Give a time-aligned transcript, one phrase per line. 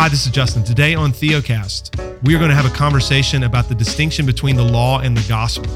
[0.00, 0.64] Hi, this is Justin.
[0.64, 4.64] Today on Theocast, we are going to have a conversation about the distinction between the
[4.64, 5.70] law and the gospel.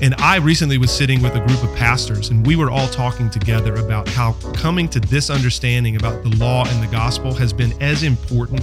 [0.00, 3.28] And I recently was sitting with a group of pastors, and we were all talking
[3.30, 7.72] together about how coming to this understanding about the law and the gospel has been
[7.82, 8.62] as important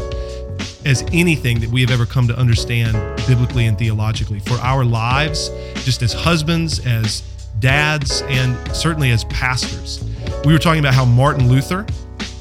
[0.86, 2.94] as anything that we have ever come to understand
[3.28, 5.50] biblically and theologically for our lives,
[5.84, 7.20] just as husbands, as
[7.60, 10.02] dads, and certainly as pastors.
[10.46, 11.86] We were talking about how Martin Luther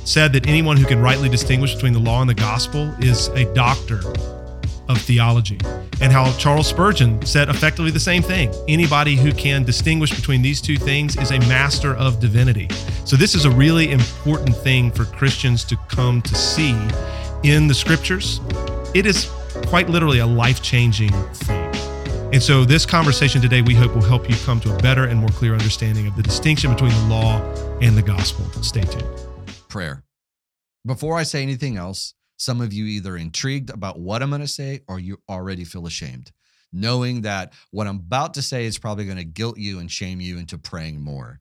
[0.04, 3.52] said that anyone who can rightly distinguish between the law and the gospel is a
[3.54, 4.00] doctor
[4.90, 5.58] of theology,
[6.00, 8.52] and how Charles Spurgeon said effectively the same thing.
[8.68, 12.68] Anybody who can distinguish between these two things is a master of divinity.
[13.04, 16.76] So, this is a really important thing for Christians to come to see
[17.44, 18.40] in the scriptures.
[18.94, 19.30] It is
[19.66, 21.60] quite literally a life changing thing.
[22.32, 25.18] And so, this conversation today, we hope will help you come to a better and
[25.18, 27.40] more clear understanding of the distinction between the law
[27.80, 28.44] and the gospel.
[28.62, 29.29] Stay tuned.
[29.70, 30.02] Prayer.
[30.84, 34.48] Before I say anything else, some of you either intrigued about what I'm going to
[34.48, 36.32] say or you already feel ashamed,
[36.72, 40.20] knowing that what I'm about to say is probably going to guilt you and shame
[40.20, 41.38] you into praying more.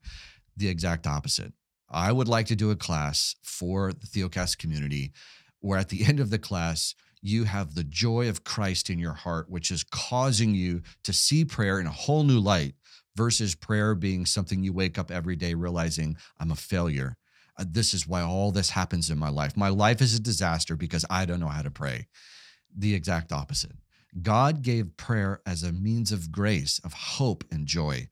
[0.58, 1.54] The exact opposite.
[1.90, 5.12] I would like to do a class for the Theocast community
[5.62, 9.14] where at the end of the class, you have the joy of Christ in your
[9.14, 12.76] heart, which is causing you to see prayer in a whole new light
[13.16, 17.18] versus prayer being something you wake up every day realizing I'm a failure
[17.60, 19.58] Uh, this is why all this happens in my life.
[19.58, 22.08] My life is a disaster because I don't know how to pray.
[22.76, 23.74] The exact opposite.
[24.22, 28.08] God gave prayer as a means of grace, of hope and joy.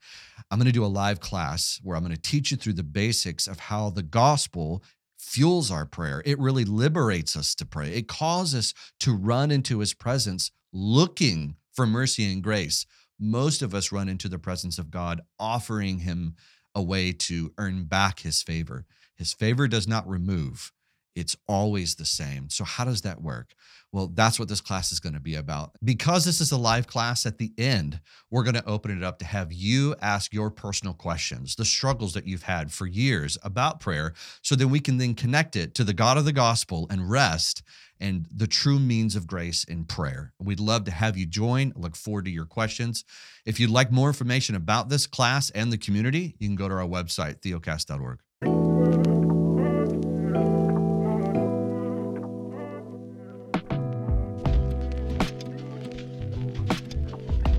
[0.52, 2.84] I'm going to do a live class where I'm going to teach you through the
[2.84, 4.84] basics of how the gospel
[5.18, 6.22] fuels our prayer.
[6.26, 7.90] It really liberates us to pray.
[7.90, 12.86] It calls us to run into his presence looking for mercy and grace.
[13.20, 16.36] Most of us run into the presence of God offering him
[16.76, 18.86] a way to earn back his favor.
[19.18, 20.72] His favor does not remove,
[21.18, 22.50] it's always the same.
[22.50, 23.56] So, how does that work?
[23.92, 25.72] Well, that's what this class is going to be about.
[25.84, 29.18] Because this is a live class at the end, we're going to open it up
[29.20, 33.80] to have you ask your personal questions, the struggles that you've had for years about
[33.80, 34.14] prayer,
[34.44, 37.64] so that we can then connect it to the God of the gospel and rest
[38.00, 40.34] and the true means of grace in prayer.
[40.40, 41.74] We'd love to have you join.
[41.76, 43.04] Look forward to your questions.
[43.46, 46.76] If you'd like more information about this class and the community, you can go to
[46.76, 48.20] our website, theocast.org.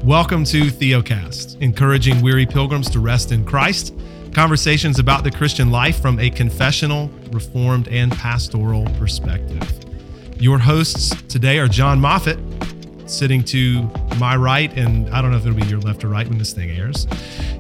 [0.09, 3.95] Welcome to Theocast, encouraging weary pilgrims to rest in Christ.
[4.33, 9.71] Conversations about the Christian life from a confessional, reformed, and pastoral perspective.
[10.41, 12.39] Your hosts today are John Moffitt,
[13.05, 13.83] sitting to
[14.19, 16.55] my right, and I don't know if it'll be your left or right when this
[16.55, 17.07] thing airs.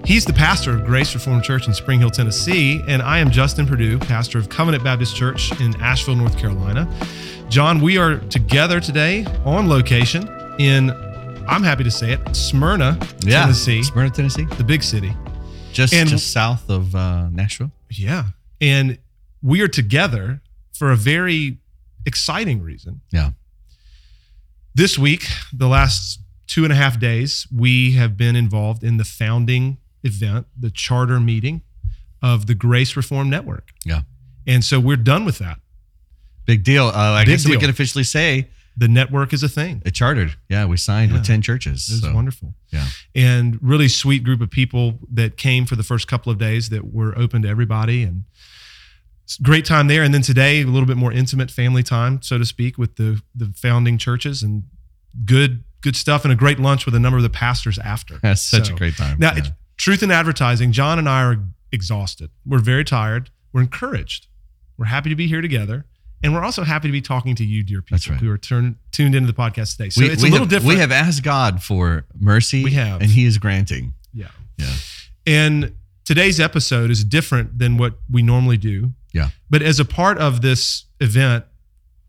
[0.07, 3.67] He's the pastor of Grace Reformed Church in Spring Hill, Tennessee, and I am Justin
[3.67, 6.91] Perdue, pastor of Covenant Baptist Church in Asheville, North Carolina.
[7.51, 10.27] John, we are together today on location
[10.59, 10.89] in
[11.49, 15.13] I'm happy to say it, Smyrna, Yeah, Tennessee, Smyrna, Tennessee, the big city.
[15.73, 17.73] just And- just south of uh, Nashville.
[17.91, 18.27] Yeah.
[18.61, 18.99] And
[19.43, 20.43] we are together
[20.75, 21.59] for a very
[22.05, 23.01] exciting reason.
[23.13, 23.31] Yeah.
[24.75, 29.05] This week, the last two and a half days, we have been involved in the
[29.05, 31.63] founding event, the charter meeting
[32.23, 33.71] of the Grace Reform Network.
[33.85, 34.03] Yeah.
[34.47, 35.61] And so we're done with that.
[36.47, 36.87] Big deal.
[36.87, 38.49] Uh, I Big guess we can officially say
[38.81, 39.83] The network is a thing.
[39.85, 40.37] it chartered.
[40.49, 41.89] Yeah, we signed with ten churches.
[41.89, 42.55] It was so, wonderful.
[42.71, 42.87] Yeah.
[43.15, 46.93] And really sweet group of people that came for the first couple of days that
[46.95, 48.23] were open to everybody and
[49.43, 50.03] great time there.
[50.03, 53.21] And then today, a little bit more intimate family time, so to speak, with the
[53.35, 54.63] the founding churches and
[55.25, 58.19] good good stuff and a great lunch with a number of the pastors after.
[58.23, 59.19] That's such So- a great time.
[59.19, 59.39] Now, Yeah.
[59.39, 61.37] it's truth in advertising, John and I are
[61.73, 62.31] exhausted.
[62.47, 63.31] We're very tired.
[63.53, 64.27] We're encouraged.
[64.77, 65.87] We're happy to be here together.
[66.23, 68.21] And we're also happy to be talking to you, dear people, That's right.
[68.21, 69.91] who are turn, tuned into the podcast today.
[69.91, 70.75] So we, it's we a little have, different.
[70.75, 72.65] We have asked God for mercy.
[72.65, 73.01] We have.
[73.01, 73.95] and He is granting.
[74.13, 74.29] Yeah.
[74.57, 74.73] Yeah.
[75.27, 78.93] And today's episode is different than what we normally do.
[79.13, 79.29] Yeah.
[79.49, 81.45] But as a part of this event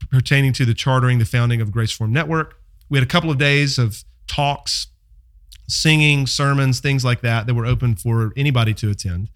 [0.10, 2.56] pertaining to the chartering, the founding of Grace Form Network,
[2.90, 4.88] we had a couple of days of talks,
[5.68, 9.30] singing, sermons, things like that, that were open for anybody to attend.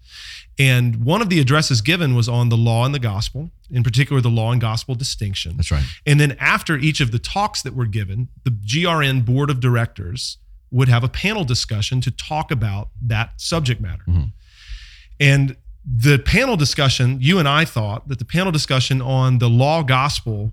[0.58, 4.20] And one of the addresses given was on the law and the gospel, in particular,
[4.20, 5.56] the law and gospel distinction.
[5.56, 5.84] That's right.
[6.06, 10.38] And then after each of the talks that were given, the GRN board of directors
[10.70, 14.02] would have a panel discussion to talk about that subject matter.
[14.08, 14.32] Mhm.
[15.20, 19.82] And the panel discussion, you and I thought that the panel discussion on the law
[19.82, 20.52] gospel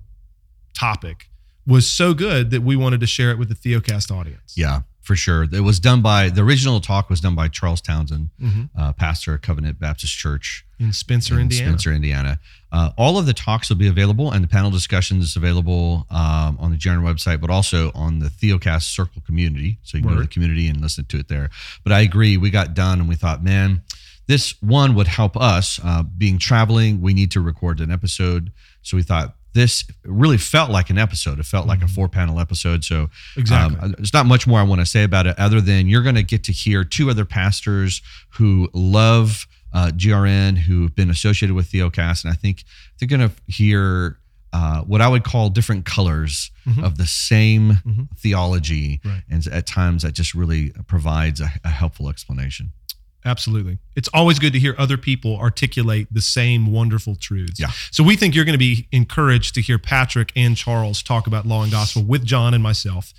[0.74, 1.30] topic
[1.66, 4.54] was so good that we wanted to share it with the Theocast audience.
[4.56, 4.82] Yeah.
[5.02, 5.44] For sure.
[5.52, 8.70] It was done by the original talk was done by Charles Townsend, Mhm.
[8.78, 11.66] uh, pastor of Covenant Baptist Church in Spencer, in Indiana.
[11.72, 12.40] Spencer, Indiana.
[12.72, 16.56] Uh, all of the talks will be available, and the panel discussions is available um,
[16.60, 19.80] on the GRN website, but also on the Theocast Circle community.
[19.82, 21.50] So you can go to the community and listen to it there.
[21.84, 23.82] But I agree, we got done, and we thought, man,
[24.28, 25.80] this one would help us.
[25.84, 28.52] Uh, being traveling, we need to record an episode,
[28.84, 29.36] so we thought.
[29.54, 31.40] This really felt like an episode.
[31.40, 32.84] It felt like a four panel episode.
[32.84, 33.78] So, Exactly.
[33.80, 36.16] um, there's not much more I want to say about it other than you're going
[36.16, 38.02] to get to hear two other pastors
[38.36, 42.64] who love uh, GRN, who've been associated with Theocast, and I think
[43.00, 44.18] they're going to hear
[44.54, 46.84] uh, what I would call different colors Mhm.
[46.84, 48.10] of the same Mhm.
[48.18, 49.24] theology, Right.
[49.30, 52.74] and at times that just really provides a, a helpful explanation.
[53.24, 53.78] Absolutely.
[53.96, 57.60] It's always good to hear other people articulate the same wonderful truths.
[57.60, 57.70] Yeah.
[57.92, 61.46] So we think you're going to be encouraged to hear Patrick and Charles talk about
[61.46, 63.14] law and gospel with John and myself.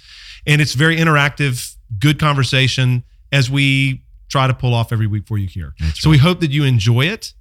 [0.46, 5.38] And it's very interactive, good conversation as we try to pull off every week for
[5.38, 5.74] you here.
[5.78, 7.32] That's so we hope that you enjoy it.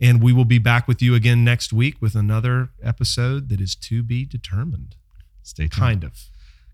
[0.00, 3.76] And we will be back with you again next week with another episode that is
[3.76, 4.96] to be determined.
[5.44, 5.72] Stay tuned.
[5.72, 6.12] Kind of.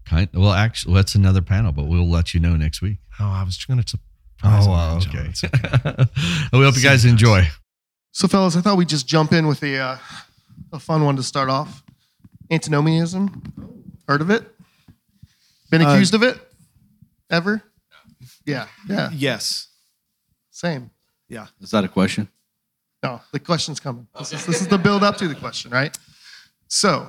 [0.07, 0.31] Kind.
[0.33, 2.97] Well, actually, that's another panel, but we'll let you know next week.
[3.21, 3.99] Oh, I was going to
[4.41, 5.29] surprise Oh, wow, there, okay.
[5.31, 7.05] It's we hope you guys See you guys.
[7.05, 7.49] enjoy.
[8.13, 9.99] So, fellas, I thought we'd just jump in with a, uh,
[10.73, 11.83] a fun one to start off.
[12.51, 13.53] Antinomianism.
[14.09, 14.45] Heard of it?
[15.71, 16.37] Been Uh, accused of it?
[17.31, 17.63] Ever?
[18.47, 18.67] Yeah.
[18.89, 19.11] Yeah.
[19.13, 19.69] Yes.
[20.51, 20.91] Same.
[21.29, 21.47] Yeah.
[21.61, 22.29] Is that a question?
[23.03, 24.09] No, the question's coming.
[24.19, 25.97] This is, this is the build up to the question, right?
[26.69, 27.07] So,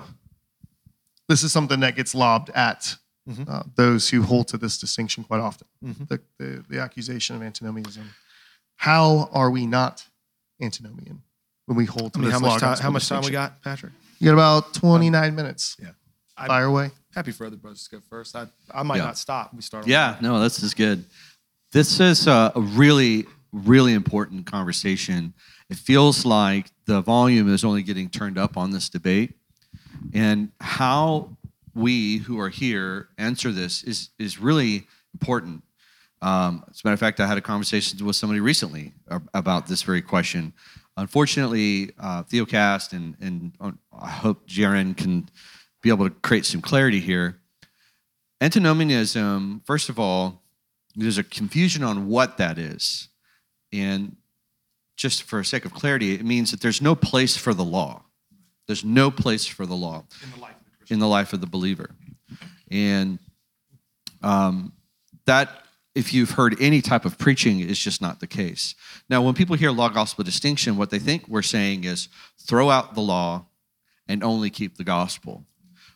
[1.27, 2.95] this is something that gets lobbed at
[3.27, 3.47] Mhm.
[3.49, 6.07] uh, those who hold to this distinction quite often Mhm.
[6.07, 8.09] the, the, the accusation of antinomianism.
[8.77, 10.05] How are we not
[10.61, 11.21] antinomian
[11.65, 12.77] when we hold to I mean, this how much time?
[12.77, 13.93] How much time we got, Patrick?
[14.19, 15.75] You got about 29 minutes.
[15.79, 15.89] Yeah.
[16.37, 16.91] I- Fire away.
[17.13, 18.35] Happy for other brothers to go first.
[18.35, 19.05] I, I might Yeah.
[19.05, 19.53] not stop.
[19.53, 19.83] We start.
[19.83, 21.05] on Yeah, no, this is good.
[21.71, 25.33] This is a, a really, really important conversation.
[25.69, 29.35] It feels like the volume is only getting turned up on this debate,
[30.13, 31.37] and how
[31.79, 35.63] we who are here answer this is is really important.
[36.21, 38.93] Um, as a matter of fact, I had a conversation with somebody recently
[39.33, 40.53] about this very question.
[40.97, 45.29] Unfortunately, uh, Theocast and and uh, I hope GRN can
[45.81, 47.39] be able to create some clarity here.
[48.41, 50.43] Antinomianism, first of all,
[50.95, 53.07] there's a confusion on what that is.
[53.71, 54.17] And
[54.97, 58.03] just for sake of clarity, it means that there's no place for the law.
[58.67, 60.58] There's no place for the law in the life
[60.91, 61.91] of the believer.
[62.71, 63.19] And
[64.21, 64.73] um,
[65.25, 65.49] that,
[65.95, 68.75] if you've heard any type of preaching, is just not the case.
[69.09, 72.95] Now, when people hear law gospel distinction, what they think we're saying is throw out
[72.95, 73.45] the law
[74.07, 75.45] and only keep the gospel.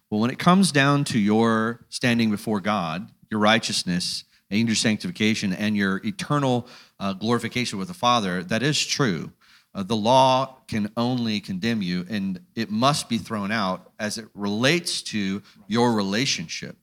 [0.10, 5.54] Well, when it comes down to your standing before God, your righteousness, and your sanctification,
[5.54, 6.68] and your eternal
[7.00, 9.32] uh, glorification with the Father, that is true.
[9.76, 14.28] Uh, the law can only condemn you, and it must be thrown out as it
[14.36, 16.78] relates to your relationship.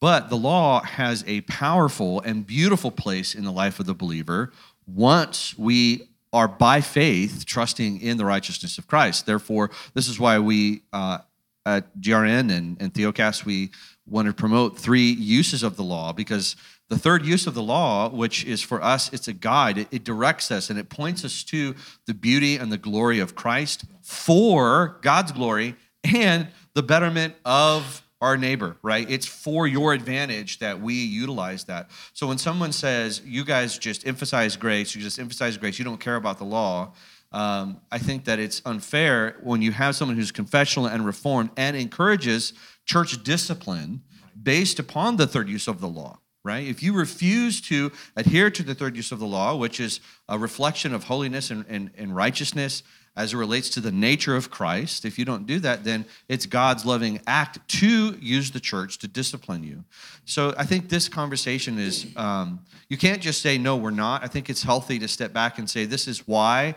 [0.00, 4.52] But the law has a powerful and beautiful place in the life of the believer
[4.86, 9.26] once we are by faith trusting in the righteousness of Christ.
[9.26, 11.18] Therefore, this is why we uh,
[11.66, 13.70] at GRN and, and Theocast, we
[14.06, 16.56] want to promote three uses of the law because
[16.90, 19.78] the third use of the law, which is for us, it's a guide.
[19.78, 21.74] It, it directs us and it points us to
[22.06, 28.36] the beauty and the glory of Christ for God's glory and the betterment of our
[28.36, 29.08] neighbor, right?
[29.08, 31.90] It's for your advantage that we utilize that.
[32.12, 36.00] So when someone says, you guys just emphasize grace, you just emphasize grace, you don't
[36.00, 36.92] care about the law,
[37.32, 41.76] um, I think that it's unfair when you have someone who's confessional and reformed and
[41.76, 42.52] encourages
[42.84, 44.02] church discipline
[44.42, 46.66] based upon the third use of the law, right?
[46.66, 50.38] If you refuse to adhere to the third use of the law, which is a
[50.38, 52.82] reflection of holiness and, and, and righteousness
[53.16, 56.46] as it relates to the nature of Christ, if you don't do that, then it's
[56.46, 59.84] God's loving act to use the church to discipline you.
[60.24, 64.22] So I think this conversation is, um, you can't just say, no, we're not.
[64.24, 66.76] I think it's healthy to step back and say, this is why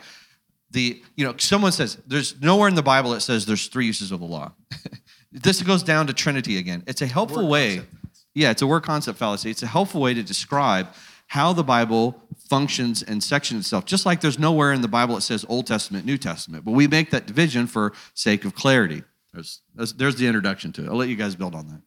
[0.72, 4.12] the you know someone says there's nowhere in the bible that says there's three uses
[4.12, 4.52] of the law
[5.32, 7.84] this goes down to trinity again it's a helpful way
[8.34, 10.88] yeah it's a word concept fallacy it's a helpful way to describe
[11.28, 15.22] how the bible functions and sections itself just like there's nowhere in the bible it
[15.22, 19.62] says old testament new testament but we make that division for sake of clarity there's,
[19.76, 21.82] there's, there's the introduction to it i'll let you guys build on that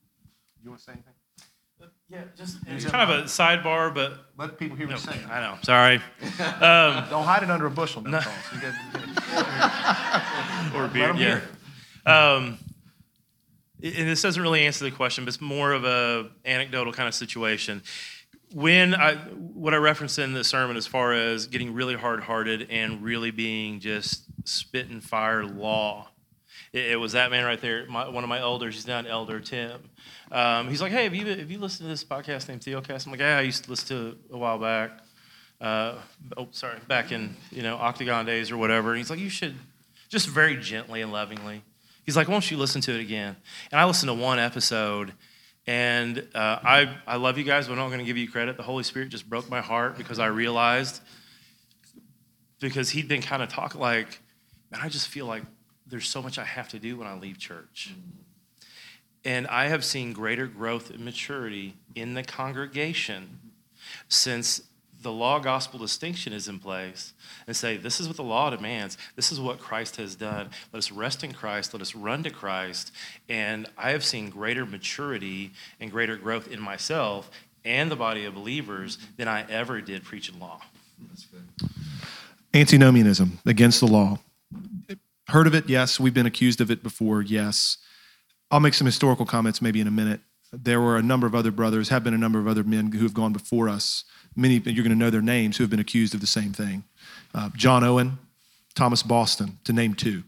[0.62, 1.12] You want to say anything?
[2.08, 5.28] Yeah, just it's kind of a sidebar, but Let people hear no, what you're saying.
[5.28, 5.58] I know.
[5.62, 5.96] Sorry.
[5.96, 8.00] Um, Don't hide it under a bushel.
[8.02, 8.18] No.
[10.76, 11.12] or beer.
[11.16, 11.40] Yeah.
[12.06, 12.58] Um,
[13.94, 17.14] and this doesn't really answer the question, but it's more of a anecdotal kind of
[17.14, 17.82] situation.
[18.52, 22.68] When I what I referenced in the sermon as far as getting really hard hearted
[22.70, 26.08] and really being just spit and fire law.
[26.72, 28.74] It, it was that man right there, my, one of my elders.
[28.74, 29.90] He's now an elder, Tim.
[30.30, 33.12] Um, he's like, "Hey, have you have you listened to this podcast named Theocast?" I'm
[33.12, 35.00] like, "Yeah, I used to listen to it a while back."
[35.60, 35.94] Uh,
[36.36, 38.90] oh, sorry, back in you know Octagon days or whatever.
[38.90, 39.56] And he's like, "You should,"
[40.08, 41.62] just very gently and lovingly.
[42.06, 43.36] He's like, "Why don't you listen to it again?"
[43.70, 45.12] And I listened to one episode,
[45.66, 48.56] and uh, I I love you guys, but I'm not going to give you credit.
[48.56, 51.02] The Holy Spirit just broke my heart because I realized
[52.60, 54.20] because he'd been kind of talking like,
[54.70, 55.42] man, I just feel like
[55.86, 57.94] there's so much I have to do when I leave church.
[59.24, 63.40] And I have seen greater growth and maturity in the congregation
[64.08, 64.62] since
[65.06, 67.12] the law gospel distinction is in place
[67.46, 68.98] and say, this is what the law demands.
[69.14, 70.50] This is what Christ has done.
[70.72, 71.72] Let us rest in Christ.
[71.72, 72.90] Let us run to Christ.
[73.28, 77.30] And I have seen greater maturity and greater growth in myself
[77.64, 80.60] and the body of believers than I ever did preaching law.
[82.52, 84.18] Antinomianism, against the law.
[85.28, 85.68] Heard of it?
[85.68, 86.00] Yes.
[86.00, 87.22] We've been accused of it before?
[87.22, 87.78] Yes.
[88.50, 90.20] I'll make some historical comments maybe in a minute.
[90.52, 93.04] There were a number of other brothers, have been a number of other men who
[93.04, 94.04] have gone before us.
[94.36, 96.84] Many, you're going to know their names, who have been accused of the same thing.
[97.34, 98.18] Uh, John Owen,
[98.74, 100.24] Thomas Boston, to name two,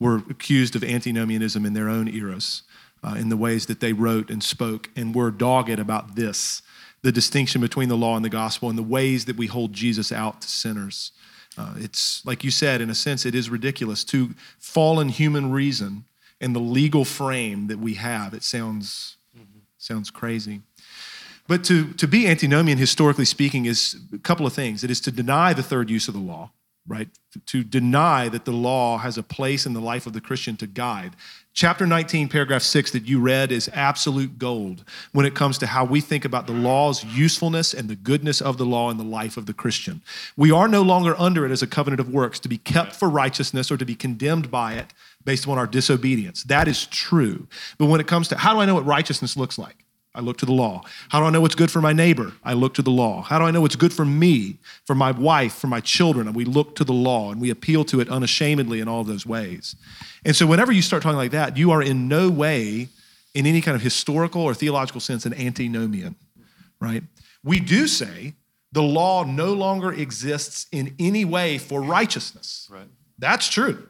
[0.00, 2.62] were accused of antinomianism in their own eras,
[3.04, 6.62] uh, in the ways that they wrote and spoke, and were dogged about this
[7.02, 10.12] the distinction between the law and the gospel, and the ways that we hold Jesus
[10.12, 11.10] out to sinners.
[11.58, 16.04] Uh, it's like you said, in a sense, it is ridiculous to fallen human reason
[16.40, 18.32] and the legal frame that we have.
[18.34, 19.16] It sounds
[19.78, 20.62] sounds crazy.
[21.48, 24.84] But to, to be antinomian, historically speaking, is a couple of things.
[24.84, 26.50] It is to deny the third use of the law,
[26.86, 27.08] right?
[27.46, 30.66] To deny that the law has a place in the life of the Christian to
[30.66, 31.16] guide.
[31.54, 35.84] Chapter 19, paragraph 6 that you read is absolute gold when it comes to how
[35.84, 39.36] we think about the law's usefulness and the goodness of the law in the life
[39.36, 40.00] of the Christian.
[40.34, 43.10] We are no longer under it as a covenant of works to be kept for
[43.10, 44.94] righteousness or to be condemned by it
[45.24, 46.44] based on our disobedience.
[46.44, 47.48] That is true.
[47.76, 49.84] But when it comes to how do I know what righteousness looks like?
[50.14, 50.82] I look to the law.
[51.08, 52.32] How do I know what's good for my neighbor?
[52.44, 53.22] I look to the law.
[53.22, 56.26] How do I know what's good for me, for my wife, for my children?
[56.26, 59.06] And we look to the law and we appeal to it unashamedly in all of
[59.06, 59.74] those ways.
[60.24, 62.88] And so, whenever you start talking like that, you are in no way,
[63.34, 66.14] in any kind of historical or theological sense, an antinomian,
[66.78, 67.02] right?
[67.42, 68.34] We do say
[68.72, 72.68] the law no longer exists in any way for righteousness.
[72.70, 72.88] Right.
[73.18, 73.88] That's true.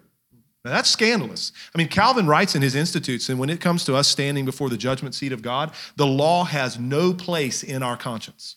[0.65, 1.51] Now, that's scandalous.
[1.75, 4.69] I mean, Calvin writes in his Institutes, and when it comes to us standing before
[4.69, 8.57] the judgment seat of God, the law has no place in our conscience.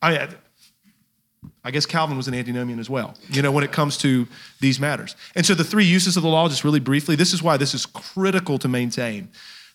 [0.00, 0.28] I,
[1.62, 4.26] I guess Calvin was an antinomian as well, you know, when it comes to
[4.60, 5.14] these matters.
[5.36, 7.74] And so the three uses of the law, just really briefly, this is why this
[7.74, 9.28] is critical to maintain.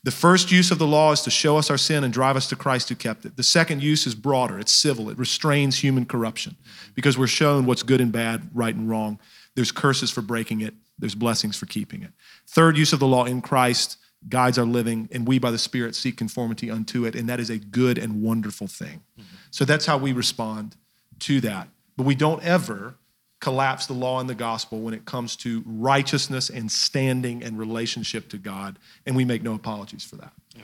[0.04, 2.48] The first use of the law is to show us our sin and drive us
[2.50, 3.36] to Christ who kept it.
[3.36, 6.58] The second use is broader, it's civil, it restrains human corruption
[6.94, 9.20] because we're shown what's good and bad, right and wrong.
[9.58, 12.12] There's curses for breaking it, there's blessings for keeping it.
[12.46, 13.98] Third use of the law in Christ
[14.30, 17.50] guides our living, and we by the Spirit seek conformity unto it, and that is
[17.50, 19.02] a good and wonderful thing.
[19.50, 20.76] So that's how we respond
[21.22, 21.70] to that.
[21.96, 22.94] But we don't ever
[23.40, 28.30] collapse the law and the gospel when it comes to righteousness and standing and relationship
[28.30, 30.34] to God, and we make no apologies for that.
[30.56, 30.62] Yeah.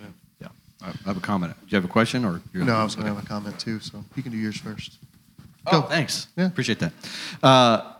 [0.83, 1.55] I have a comment.
[1.61, 2.41] Do you have a question or?
[2.53, 4.57] you're- No, I was going to have a comment too, so you can do yours
[4.57, 4.99] first.
[5.65, 5.87] Oh, Go.
[5.87, 6.27] thanks.
[6.35, 6.45] Yeah.
[6.45, 6.91] Appreciate that.
[7.41, 7.92] Uh,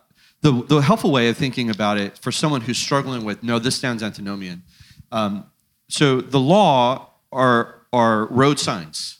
[0.44, 3.78] the, the helpful way of thinking about it for someone who's struggling with, no, this
[3.78, 4.62] sounds antinomian.
[5.10, 5.46] Um,
[5.88, 9.20] so the law are, are road signs.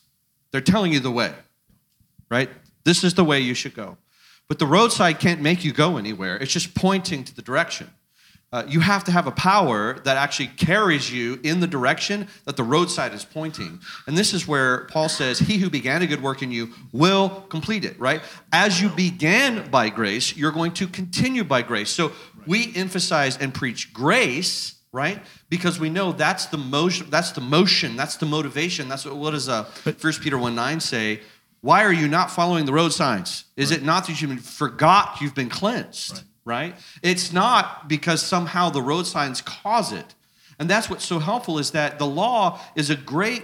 [0.52, 1.34] They're telling you the way,
[2.30, 2.50] right?
[2.84, 3.98] This is the way you should go.
[4.50, 6.36] But the roadside can't make you go anywhere.
[6.36, 7.90] It's just pointing to the direction.
[8.54, 12.56] Uh, you have to have a power that actually carries you in the direction that
[12.56, 13.80] the roadside is pointing.
[14.06, 17.30] And this is where Paul says, He who began a good work in you will
[17.50, 18.22] complete it, right?
[18.52, 21.90] As you began by grace, you're going to continue by grace.
[21.90, 22.12] So
[22.46, 25.20] we emphasize and preach grace, right?
[25.50, 28.88] Because we know that's the motion, that's the motion, that's the motivation.
[28.88, 31.22] That's what, what does uh, 1 Peter 1 9 say?
[31.62, 33.46] Why are you not following the road signs?
[33.58, 36.14] Is it not that you've forgot you've been cleansed?
[36.18, 36.24] right?
[37.02, 40.16] It's not because somehow the road signs cause it.
[40.60, 43.44] And that's what's so helpful is that the law is a great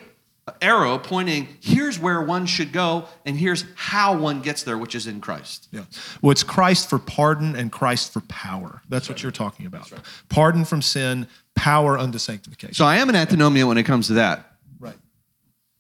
[0.62, 5.08] arrow pointing here's where one should go and here's how one gets there which is
[5.08, 5.68] in Christ.
[5.72, 5.82] Yeah.
[6.22, 8.82] Well, it's Christ for pardon and Christ for power.
[8.90, 9.92] That's what you're talking about.
[10.30, 12.74] Pardon from sin, power unto sanctification.
[12.74, 14.49] So I am an antinomian when it comes to that.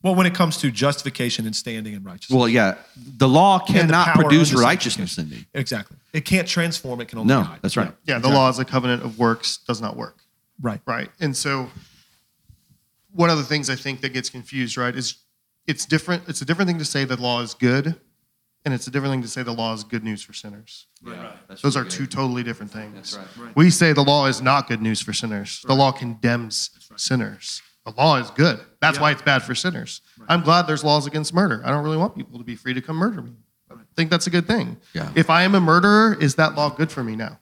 [0.03, 0.07] Right.
[0.09, 2.37] Well, when it comes to justification and standing in righteousness.
[2.37, 5.45] Well, yeah, the law And the cannot produce righteousness in me.
[5.53, 5.97] exactly.
[6.13, 7.59] It can't transform, it can only No, guide.
[7.61, 7.93] that's right.
[8.05, 10.17] Yeah, the law as a covenant of works does not work.
[10.61, 10.81] Right.
[10.85, 11.09] Right.
[11.19, 11.69] And so
[13.11, 15.15] one of the things I think that gets confused, right, is
[15.67, 16.23] it's different.
[16.27, 17.95] It's a different thing to say that law is good,
[18.65, 20.87] and it's a different thing to say the law is good news for sinners.
[21.05, 23.15] Yeah, that's Those are really two totally different things.
[23.15, 23.55] That's right.
[23.55, 25.61] We say the law is not good news for sinners.
[25.67, 27.61] The law condemns sinners.
[27.95, 28.59] The law is good.
[28.81, 30.01] That's why it's bad for sinners.
[30.27, 31.61] I'm glad there's laws against murder.
[31.65, 33.31] I don't really want people to be free to come murder me.
[33.71, 34.77] I think that's a good thing.
[34.93, 35.11] Yeah.
[35.15, 37.39] If I am a murderer, is that law good for me now?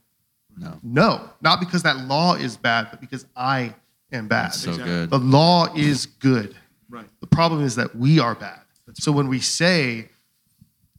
[0.57, 0.79] No.
[0.81, 3.75] No, not because that law is bad, but because I
[4.11, 4.49] am bad.
[4.49, 5.09] So good.
[5.09, 6.55] The law is good.
[6.89, 7.05] Right.
[7.19, 8.61] The problem is that we are bad.
[8.93, 10.09] so when we say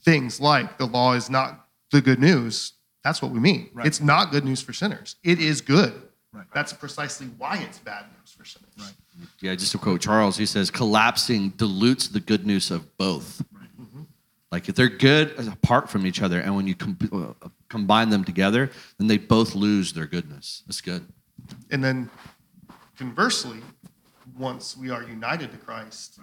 [0.04, 3.70] things like the law is not the good news, that's what we mean.
[3.72, 3.86] Right.
[3.86, 5.16] It's not good news for sinners.
[5.24, 5.94] It is good.
[6.32, 6.46] Right.
[6.54, 8.70] That's precisely why it's bad news for sinners.
[8.78, 8.92] Right.
[9.40, 13.42] Yeah, just to quote Charles, he says, collapsing dilutes the good news of both.
[14.50, 18.24] Like if they're good apart from each other, and when you com- uh, combine them
[18.24, 20.62] together, then they both lose their goodness.
[20.66, 21.06] That's good.
[21.70, 22.10] And then
[22.96, 23.60] conversely,
[24.38, 26.18] once we are united to Christ,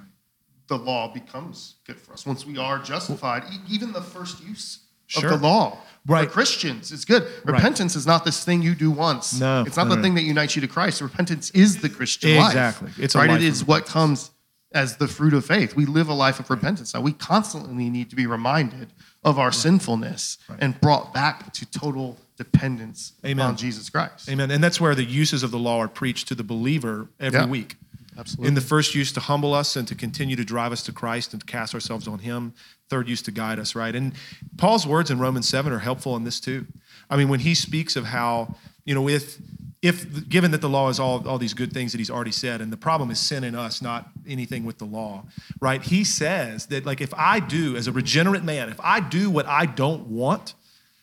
[0.68, 2.26] the law becomes good for us.
[2.26, 5.32] Once we are justified, e- even the first use Sure.
[5.34, 6.28] of the law Right.
[6.28, 7.24] for Christians it's good.
[7.44, 7.56] Right.
[7.56, 9.40] Repentance is not this thing you do once.
[9.40, 10.02] No, it's not no, the no.
[10.04, 11.02] thing that unites you to Christ.
[11.02, 12.48] Repentance is the Christian life.
[12.50, 12.92] Exactly.
[13.04, 13.30] It's right.
[13.30, 14.32] life It what comes
[14.74, 15.76] as the fruit of faith.
[15.76, 16.94] We live a life of repentance.
[16.94, 18.94] Now we constantly need to be reminded
[19.24, 23.46] of our sinfulness and brought back to total dependence Amen.
[23.46, 24.30] on Jesus Christ.
[24.30, 24.52] Amen.
[24.52, 27.46] And that's where the uses of the law are preached to the believer every Yeah.
[27.48, 27.78] week.
[28.18, 28.48] Absolutely.
[28.48, 31.34] In the first use to humble us and to continue to drive us to Christ
[31.34, 32.54] and to cast ourselves on Him.
[32.90, 33.96] Third use to guide us, right?
[33.96, 34.14] And
[34.58, 36.68] Paul's words in Romans 7 are helpful in this too.
[37.10, 38.56] I mean, when he speaks of how,
[38.86, 39.38] you know, if
[39.82, 42.60] if given that the law is all, all these good things that he's already said,
[42.60, 45.26] and the problem is sin in us, not anything with the law,
[45.60, 45.84] right?
[45.84, 49.46] He says that like if I do, as a regenerate man, if I do what
[49.46, 50.56] I don't want,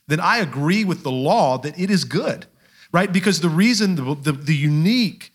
[0.09, 2.47] then I agree with the law that it is good,
[2.91, 3.13] right?
[3.13, 5.32] Because the reason, the, the, the unique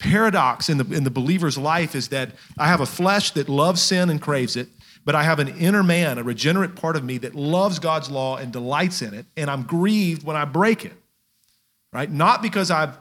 [0.00, 3.80] paradox in the, in the believer's life is that I have a flesh that loves
[3.80, 4.68] sin and craves it,
[5.04, 8.36] but I have an inner man, a regenerate part of me that loves God's law
[8.36, 10.94] and delights in it, and I'm grieved when I break it,
[11.92, 12.10] right?
[12.10, 12.96] Not because I've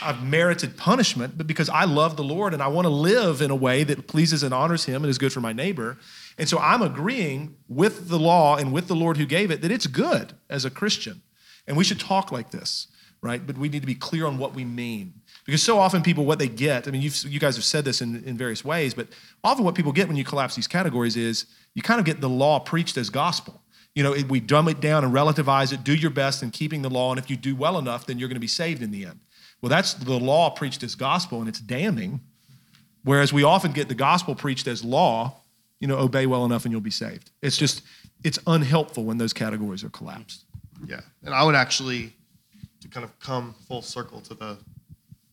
[0.00, 3.50] I've merited punishment, but because I love the Lord and I want to live in
[3.50, 5.98] a way that pleases and honors Him and is good for my neighbor.
[6.38, 9.72] And so I'm agreeing with the law and with the Lord who gave it that
[9.72, 11.22] it's good as a Christian.
[11.66, 12.86] And we should talk like this,
[13.22, 13.44] right?
[13.44, 15.14] But we need to be clear on what we mean.
[15.44, 18.22] Because so often people, what they get, I mean, you guys have said this in,
[18.24, 19.08] in various ways, but
[19.42, 22.28] often what people get when you collapse these categories is you kind of get the
[22.28, 23.60] law preached as gospel.
[23.94, 26.90] You know, we dumb it down and relativize it, do your best in keeping the
[26.90, 29.04] law, and if you do well enough, then you're going to be saved in the
[29.04, 29.18] end.
[29.60, 32.20] Well, that's the law preached as gospel, and it's damning.
[33.04, 35.40] Whereas we often get the gospel preached as law,
[35.80, 37.32] you know, obey well enough and you'll be saved.
[37.42, 37.82] It's just,
[38.22, 40.44] it's unhelpful when those categories are collapsed.
[40.86, 42.12] Yeah, and I would actually,
[42.80, 44.58] to kind of come full circle to the,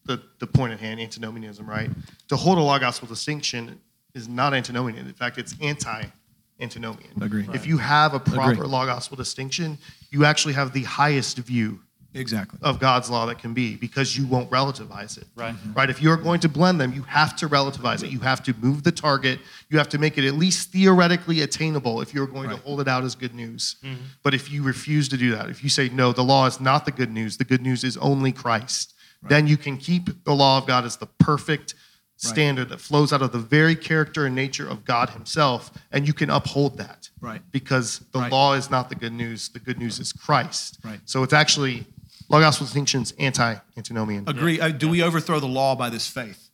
[0.09, 1.89] the, the point at hand, antinomianism, right?
[2.29, 3.79] To hold a law gospel distinction
[4.15, 5.05] is not antinomian.
[5.05, 7.11] In fact, it's anti-antinomian.
[7.21, 7.47] Agree.
[7.53, 8.67] If you have a proper Agree.
[8.67, 9.77] law gospel distinction,
[10.09, 11.79] you actually have the highest view
[12.15, 12.57] Exactly.
[12.63, 15.25] of God's law that can be because you won't relativize it.
[15.35, 15.53] Right.
[15.53, 15.73] Mm-hmm.
[15.73, 15.91] Right.
[15.91, 18.09] If you're going to blend them, you have to relativize it.
[18.09, 19.39] You have to move the target.
[19.69, 22.87] You have to make it at least theoretically attainable if you're going to hold it
[22.87, 23.75] out as good news.
[23.83, 24.01] Mm-hmm.
[24.23, 26.85] But if you refuse to do that, if you say, no, the law is not
[26.85, 30.57] the good news, the good news is only Christ, then you can keep the law
[30.57, 31.75] of God as the perfect
[32.15, 36.13] standard that flows out of the very character and nature of God Himself, and you
[36.13, 37.09] can uphold that.
[37.21, 37.41] Right.
[37.51, 38.31] Because the Right.
[38.31, 40.79] law is not the good news, the good news is Christ.
[40.83, 40.99] Right.
[41.05, 41.85] So it's actually
[42.27, 44.27] law gospel distinctions anti antinomian.
[44.27, 44.59] Agree.
[44.59, 46.49] Uh, Do we overthrow the law by this faith?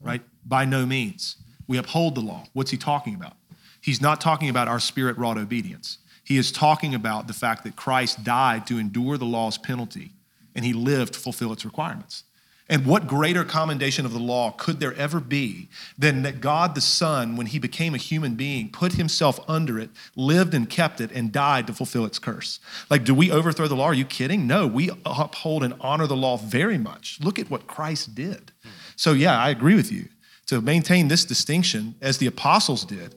[0.00, 0.22] Right?
[0.44, 1.36] By no means.
[1.66, 2.44] We uphold the law.
[2.52, 3.34] What's he talking about?
[3.80, 5.98] He's not talking about our spirit wrought obedience.
[6.22, 10.12] He is talking about the fact that Christ died to endure the law's penalty
[10.54, 12.24] and he lived to fulfill its requirements.
[12.70, 16.82] And what greater commendation of the law could there ever be than that God the
[16.82, 21.10] Son, when he became a human being, put himself under it, lived and kept it,
[21.12, 22.60] and died to fulfill its curse?
[22.90, 23.86] Like, do we overthrow the law?
[23.86, 24.46] Are you kidding?
[24.46, 27.18] No, we uphold and honor the law very much.
[27.22, 28.52] Look at what Christ did.
[28.96, 30.08] So, yeah, I agree with you.
[30.48, 33.14] To maintain this distinction, as the apostles did,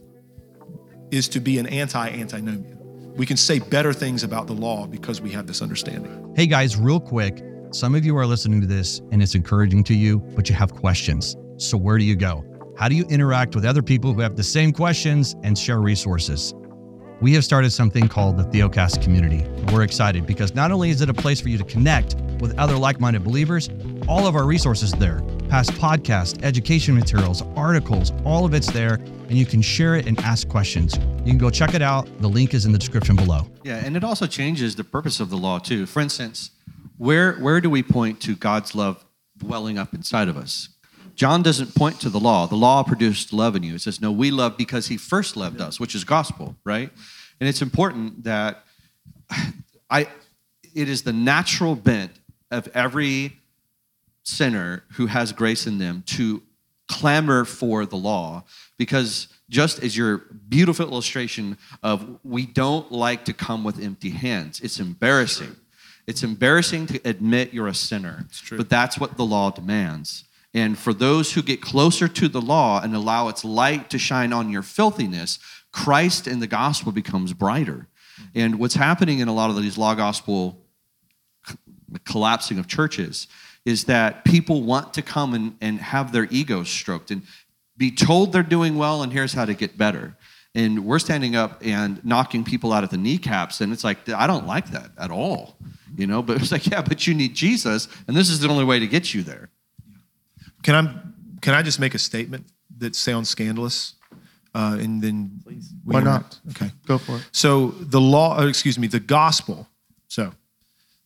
[1.12, 2.81] is to be an anti antinomian.
[3.16, 6.34] We can say better things about the law because we have this understanding.
[6.36, 7.44] Hey guys, real quick.
[7.72, 10.74] Some of you are listening to this and it's encouraging to you, but you have
[10.74, 11.38] questions.
[11.58, 12.44] So, where do you go?
[12.78, 16.54] How do you interact with other people who have the same questions and share resources?
[17.22, 19.46] We have started something called the Theocast community.
[19.72, 22.76] We're excited because not only is it a place for you to connect with other
[22.76, 23.70] like minded believers,
[24.08, 29.00] all of our resources there past podcasts, education materials, articles, all of it's there,
[29.32, 30.98] and you can share it and ask questions.
[31.20, 32.06] You can go check it out.
[32.20, 33.48] The link is in the description below.
[33.64, 35.86] Yeah, and it also changes the purpose of the law too.
[35.86, 36.52] For instance,
[36.98, 39.06] where where do we point to God's love
[39.38, 40.68] dwelling up inside of us?
[41.16, 42.46] John doesn't point to the law.
[42.46, 43.76] The law produced love in you.
[43.76, 46.90] It says, no, we love because he first loved us, which is gospel, right?
[47.40, 48.66] And it's important that
[49.90, 50.10] I
[50.76, 52.12] it is the natural bent
[52.52, 53.40] of every
[54.24, 56.44] sinner who has grace in them to
[56.92, 58.44] clamor for the law
[58.78, 60.18] because just as your
[60.50, 65.56] beautiful illustration of we don't like to come with empty hands it's embarrassing.
[66.06, 70.26] It's embarrassing to admit you're a sinner but that's what the law demands.
[70.54, 74.34] And for those who get closer to the law and allow its light to shine
[74.34, 75.40] on your filthiness
[75.72, 77.88] christ and the gospel becomes brighter.
[78.36, 80.66] And what's happening in a lot of these law gospel
[82.04, 83.28] collapsing of churches
[83.66, 87.22] is that people want to come and, and have their egos stroked and
[87.78, 90.16] be told they're doing well and here's how to get better
[90.54, 94.28] and we're standing up and knocking people out at the kneecaps and it's like i
[94.28, 95.56] don't like that at all
[95.96, 98.66] you know but it's like yeah but you need jesus and this is the only
[98.66, 99.50] way to get you there
[100.64, 101.02] Can I
[101.42, 102.46] can I just make a statement
[102.78, 103.96] that sounds scandalous?
[104.54, 105.74] Uh, and then Please.
[105.84, 106.40] Why not?
[106.52, 106.72] Okay.
[106.86, 107.30] Go for it.
[107.32, 109.68] So the law, excuse me, the gospel.
[110.08, 110.34] So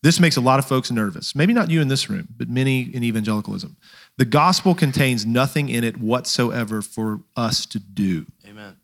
[0.06, 1.34] this makes a lot of folks nervous.
[1.34, 3.76] Maybe not you in this room, but many in evangelicalism.
[4.18, 8.28] The gospel contains nothing in it whatsoever for us to do.
[8.48, 8.76] Amen.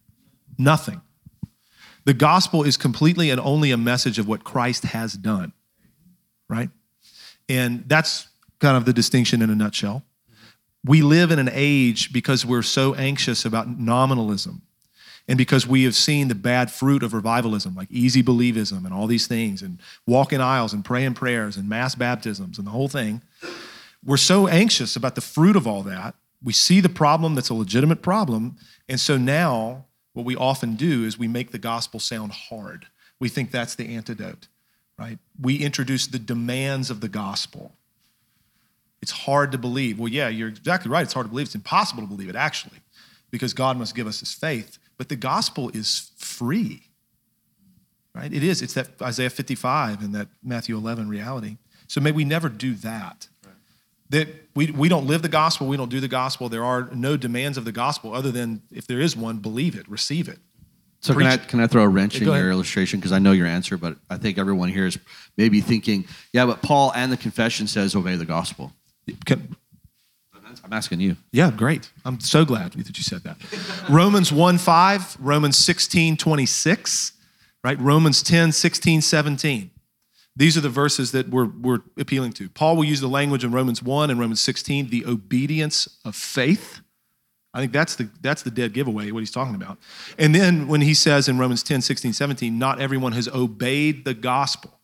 [0.58, 1.02] Nothing.
[2.06, 5.54] The gospel is completely and only a message of what Christ has done,
[6.50, 6.72] right?
[7.48, 10.04] And that's kind of the distinction in a nutshell.
[10.84, 14.64] We live in an age because we're so anxious about nominalism
[15.28, 19.08] and because we have seen the bad fruit of revivalism, like easy believism and all
[19.08, 23.22] these things, and walking aisles and praying prayers and mass baptisms and the whole thing,
[24.04, 26.16] we're so anxious about the fruit of all that.
[26.44, 28.58] We see the problem that's a legitimate problem.
[28.90, 32.88] And so now, what we often do is we make the gospel sound hard.
[33.20, 34.48] We think that's the antidote,
[34.98, 35.20] right?
[35.40, 37.74] We introduce the demands of the gospel.
[39.02, 40.00] It's hard to believe.
[40.00, 41.04] Well, yeah, you're exactly right.
[41.04, 41.46] It's hard to believe.
[41.46, 42.80] It's impossible to believe it, actually,
[43.30, 44.80] because God must give us his faith.
[45.02, 46.84] But the gospel is free,
[48.14, 48.32] right?
[48.32, 48.62] It is.
[48.62, 51.58] It's that Isaiah 55 and that Matthew 11 reality.
[51.88, 53.28] So may we never do that.
[54.12, 56.50] That we, we don't live the gospel, we don't do the gospel.
[56.50, 59.90] There are no demands of the gospel other than if there is one, believe it,
[59.90, 60.38] receive it.
[61.00, 63.00] So can I, can I throw a wrench Yeah, in your illustration?
[63.00, 65.00] Because I know your answer, but I think everyone here is
[65.36, 68.72] maybe thinking, yeah, but Paul and the confession says obey the gospel.
[69.26, 69.56] Can,
[70.64, 71.18] I'm asking you.
[71.32, 71.92] Yeah, great.
[72.06, 73.38] I'm so glad that you said that.
[73.90, 77.14] Romans 1 5, Romans 16 26,
[77.64, 77.80] right?
[77.80, 79.72] Romans 10 16 17.
[80.36, 82.50] These are the verses that we're, we're appealing to.
[82.50, 86.80] Paul will use the language in Romans 1 and Romans 16, the obedience of faith.
[87.54, 89.78] I think that's the, that's the dead giveaway, what he's talking about.
[90.18, 94.14] And then when he says in Romans 10 16 17, not everyone has obeyed the
[94.14, 94.80] gospel.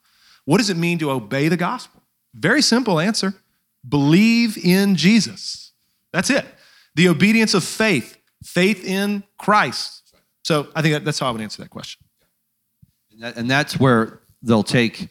[0.45, 2.01] What does it mean to obey the gospel?
[2.33, 3.33] Very simple answer
[3.87, 5.71] believe in Jesus.
[6.13, 6.45] That's it.
[6.95, 10.13] The obedience of faith, faith in Christ.
[10.43, 12.03] So I think that's how I would answer that question.
[13.11, 15.09] And, that, and that's where they'll take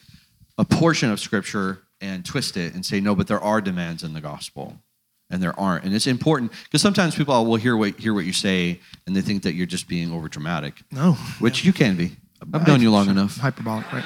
[0.58, 4.12] a portion of scripture and twist it and say, no, but there are demands in
[4.14, 4.78] the gospel.
[5.28, 5.84] And there aren't.
[5.84, 9.20] And it's important because sometimes people will hear what, hear what you say and they
[9.22, 12.16] think that you're just being over dramatic, No, which you can be.
[12.54, 13.36] I've known you long enough.
[13.38, 14.04] hyperbolic, right?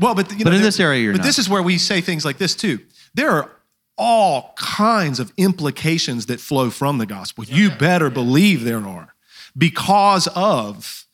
[0.00, 1.24] Well, but you know, But in there- this area, you're but not.
[1.26, 2.80] this is where we say things like this too.
[3.12, 3.50] There are
[3.96, 7.44] all kinds of implications that flow from the gospel.
[7.44, 9.14] You better believe there are,
[9.56, 11.06] because of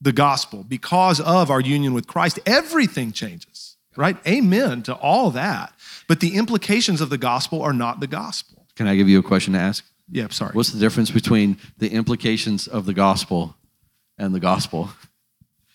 [0.00, 2.38] the gospel, because of our union with Christ.
[2.46, 4.16] Everything changes, right?
[4.26, 5.74] Amen to all that.
[6.06, 8.66] But the implications of the gospel are not the gospel.
[8.76, 9.84] Can I give you a question to ask?
[10.10, 10.52] Yeah, sorry.
[10.52, 13.56] What's the difference between the implications of the gospel
[14.18, 14.90] and the gospel?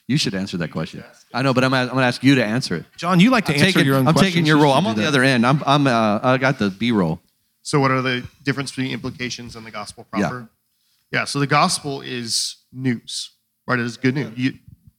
[0.10, 1.04] You should answer that question.
[1.36, 2.86] I know, but I'm, I'm going to ask you to answer it.
[2.98, 4.34] John, you like to I'm answer taking, your own I'm questions.
[4.34, 4.74] taking your You role.
[4.74, 5.08] should I'm do on the that.
[5.10, 5.45] other end.
[5.45, 7.19] I'm, I'm uh, I got the B roll.
[7.62, 10.50] So, what are the difference between implications and the gospel proper?
[11.12, 11.26] Yeah.
[11.26, 13.34] so the gospel is news,
[13.67, 13.78] right?
[13.78, 14.36] It is good news.
[14.36, 14.54] You,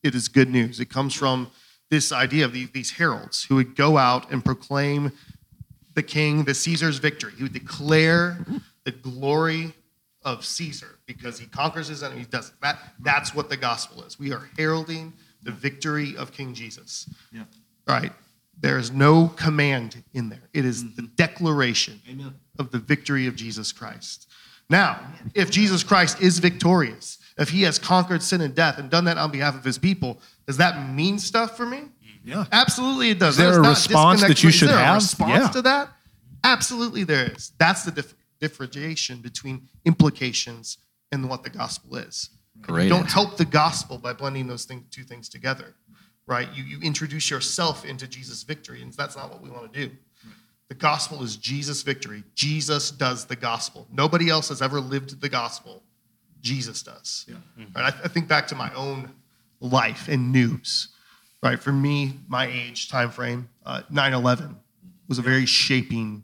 [0.05, 0.79] it is good news.
[0.79, 1.51] It comes from
[1.91, 5.11] this idea of these, these heralds who would go out and proclaim
[5.95, 7.33] the king, the Caesar's victory.
[7.37, 8.47] He would declare
[8.85, 9.73] the glory
[10.23, 12.21] of Caesar because he conquers his enemy.
[12.21, 12.79] He does that.
[13.01, 14.19] That's what the gospel is.
[14.19, 17.09] We are heralding the victory of King Jesus.
[17.33, 17.45] Yeah.
[17.87, 18.13] Right.
[18.61, 20.43] There is no command in there.
[20.53, 21.15] It is the mm-hmm.
[21.17, 22.01] declaration
[22.59, 24.29] of the victory of Jesus Christ.
[24.69, 25.01] Now,
[25.35, 29.17] if Jesus Christ is victorious, if he has conquered sin and death and done that
[29.17, 31.85] on behalf of his people, does that mean stuff for me?
[32.23, 32.45] Yeah.
[32.53, 33.31] Absolutely, it does.
[33.31, 34.95] Is there There's a not response disconnect that you from- should is there have?
[34.95, 35.49] A response Yeah.
[35.49, 35.93] to that?
[36.45, 37.53] Absolutely, there is.
[37.59, 40.79] That's the dif- differentiation between implications
[41.13, 42.31] and what the gospel is.
[42.61, 45.75] Great You don't help the gospel by blending those thing, two things together,
[46.27, 46.49] right?
[46.55, 49.95] You, you introduce yourself into Jesus' victory, and that's not what we want to do.
[50.69, 52.23] The gospel is Jesus' victory.
[52.35, 53.89] Jesus does the gospel.
[53.93, 55.83] Nobody else has ever lived the gospel.
[56.43, 57.27] Jesus does.
[57.75, 57.93] Right?
[57.93, 59.11] I, I think back to my own
[59.61, 60.89] life and news.
[61.43, 61.59] Right?
[61.59, 64.55] For me, my age, time frame, uh, 9/11
[65.09, 66.23] was a very shaping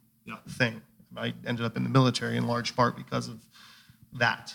[0.51, 0.81] thing.
[1.19, 3.41] I ended up in the military in large part because of
[4.15, 4.55] that.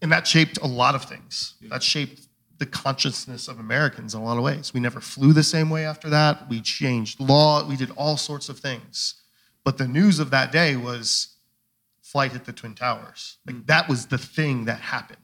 [0.00, 1.54] And that shaped a lot of things.
[1.70, 4.74] That shaped the consciousness of Americans in a lot of ways.
[4.74, 6.48] We never flew the same way after that.
[6.48, 7.66] We changed law.
[7.66, 9.14] We did all sorts of things.
[9.64, 11.36] But the news of that day was
[12.02, 13.38] flight at the Twin Towers.
[13.46, 13.66] Like mm.
[13.66, 15.18] that was the thing that happened.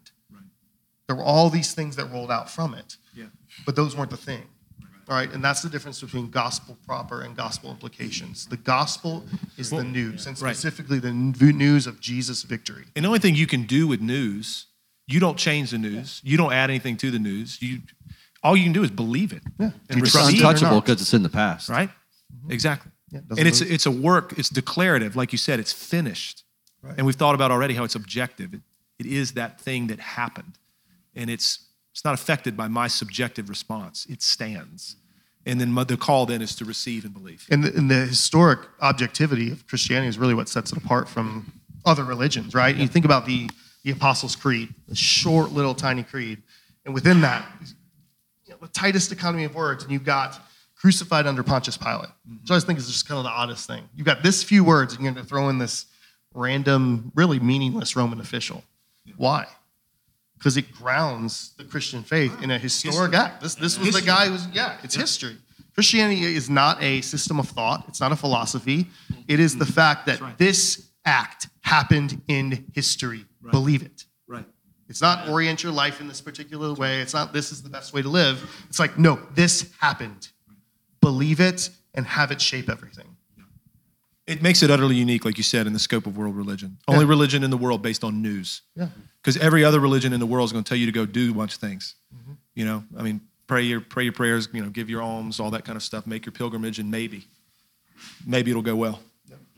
[1.07, 2.97] There were all these things that rolled out from it.
[3.15, 3.27] Yeah.
[3.67, 4.45] But those weren't the thing.
[5.09, 8.47] All right, and that's the difference between gospel proper and gospel implications.
[8.47, 9.25] The gospel
[9.59, 10.57] is the news, and Right.
[10.57, 12.85] specifically the news of Jesus' victory.
[12.97, 14.67] And the only thing you can do with news,
[15.07, 16.21] you don't change the news.
[16.25, 17.61] You don't add anything to the news.
[17.61, 17.83] You,
[18.43, 19.67] all you can do is believe it Yeah.
[19.67, 21.69] and It's It's receive it, or untouchable because it's in the past.
[21.69, 21.91] right?
[21.91, 22.53] Mm-hmm.
[22.53, 22.91] Exactly.
[23.11, 23.71] Yeah, it doesn't and it's move.
[23.73, 24.35] it's a work.
[24.39, 25.61] It's declarative, like you said.
[25.61, 26.45] It's finished.
[26.97, 28.53] And we've thought about already how it's objective.
[28.53, 28.61] It,
[28.99, 30.59] it is that thing that happened,
[31.15, 31.64] and it's
[31.95, 34.05] it's not affected by my subjective response.
[34.11, 34.97] It stands.
[35.47, 37.47] And then the call then is to receive and believe.
[37.53, 41.53] And the, and the historic objectivity of Christianity is really what sets it apart from
[41.85, 42.75] other religions, right?
[42.75, 43.49] You think about the,
[43.85, 46.43] the Apostles' Creed, the short little tiny creed,
[46.85, 47.47] and within that,
[48.45, 50.41] you know, the tightest economy of words, and you've got
[50.75, 53.89] crucified under Pontius Pilate, which I always think is just kind of the oddest thing.
[53.95, 55.87] You've got this few words, and you're going to throw in this
[56.35, 58.65] random, really meaningless Roman official.
[59.17, 59.47] Why?
[60.45, 63.43] Because it grounds the Christian faith in a historic act.
[63.43, 65.39] This, this was the guy who was, yeah, it's history.
[65.73, 68.89] Christianity is not a system of thought, it's not a philosophy.
[69.27, 73.25] It is the fact that this act happened in history.
[73.53, 74.05] Believe it.
[74.29, 74.45] Right.
[74.87, 77.01] It's not orient your life in this particular way.
[77.01, 78.47] It's not this is the best way to live.
[78.69, 80.29] It's like, no, this happened.
[81.01, 83.14] Believe it and have it shape everything.
[84.27, 86.79] It makes it utterly unique, like you said, in the scope of world religion.
[86.89, 88.63] Only religion in the world based on news.
[88.75, 88.89] Yeah.
[89.21, 91.31] Because every other religion in the world is going to tell you to go do
[91.31, 91.95] a bunch of things.
[92.15, 92.33] Mm-hmm.
[92.55, 94.49] You know, I mean, pray your pray your prayers.
[94.53, 96.07] You know, give your alms, all that kind of stuff.
[96.07, 97.27] Make your pilgrimage, and maybe,
[98.27, 99.01] maybe it'll go well.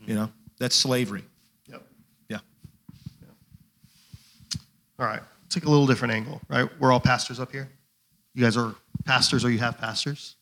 [0.05, 1.23] You know, that's slavery.
[1.67, 1.83] Yep.
[2.29, 2.39] Yeah.
[4.97, 5.21] All right.
[5.49, 6.69] Take a little different angle, right?
[6.79, 7.69] We're all pastors up here.
[8.33, 10.36] You guys are pastors or you have pastors.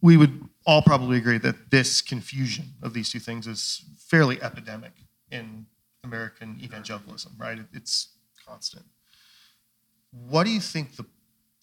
[0.00, 4.92] We would all probably agree that this confusion of these two things is fairly epidemic
[5.30, 5.66] in
[6.04, 7.58] American evangelicalism, right?
[7.72, 8.08] It's
[8.46, 8.84] constant.
[10.28, 11.04] What do you think the,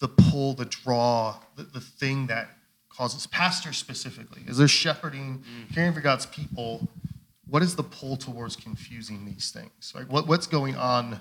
[0.00, 2.48] the pull, the draw, the, the thing that
[2.88, 4.42] causes pastors specifically?
[4.46, 5.74] Is there shepherding, mm.
[5.74, 6.88] caring for God's people?
[7.48, 9.92] What is the pull towards confusing these things?
[9.94, 10.08] Right?
[10.08, 11.18] What, what's going on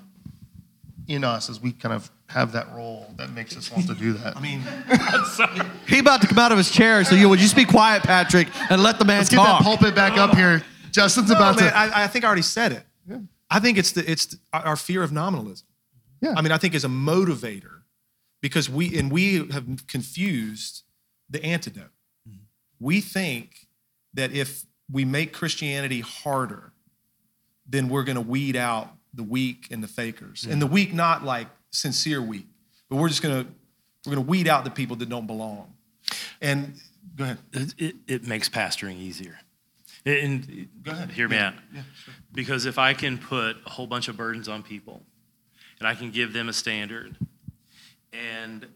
[1.08, 4.14] in us as we kind of have that role that makes us want to do
[4.14, 4.36] that?
[4.36, 4.62] I mean,
[5.88, 8.04] He about to come out of his chair, so you would you just be quiet,
[8.04, 10.64] Patrick, and let the man let's get that pulpit back up here.
[10.92, 11.78] Justin's no, about man, to.
[11.78, 12.84] I, I think I already said it.
[13.08, 13.18] Yeah.
[13.50, 15.68] I think it's the it's the, our fear of nominalism.
[16.22, 16.34] Yeah.
[16.36, 17.82] I mean, I think is a motivator
[18.42, 20.84] because we and we have confused
[21.30, 21.92] the antidote.
[22.28, 22.44] Mm-hmm.
[22.80, 23.68] We think
[24.14, 26.74] that if we make Christianity harder,
[27.68, 30.46] then we're going to weed out the weak and the fakers.
[30.46, 32.48] And the weak, not like sincere weak,
[32.90, 33.52] but we're just going to
[34.10, 35.74] we're to weed out the people that don't belong.
[36.42, 36.76] And
[37.16, 37.38] go ahead.
[37.54, 39.40] it, it, it makes pastoring easier.
[40.06, 41.10] And Go ahead.
[41.12, 41.48] hear me Yeah.
[41.48, 41.54] out.
[42.32, 45.02] Because if I can put a whole bunch of burdens on people
[45.80, 47.18] and I can give them a standard,
[48.14, 48.68] and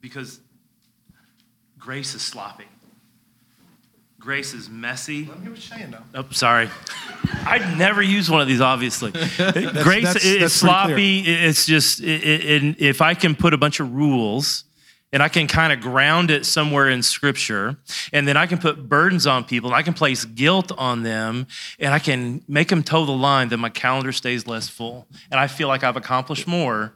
[0.00, 0.40] because
[1.78, 2.64] grace is sloppy,
[4.20, 5.24] grace is messy.
[5.26, 6.04] Let me hear what you're saying now.
[6.14, 6.68] Oh, sorry.
[7.46, 9.10] I'd never use one of these, obviously.
[9.12, 11.20] Grace that's- is that's sloppy.
[11.20, 14.64] It's just, it, it, if I can put a bunch of rules
[15.12, 17.78] and I can kind of ground it somewhere in scripture,
[18.12, 21.46] and then I can put burdens on people and I can place guilt on them
[21.78, 25.06] and I can make them toe the line, then my calendar stays less full.
[25.30, 26.92] And I feel like I've accomplished more